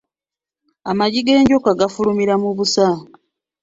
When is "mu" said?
2.41-2.49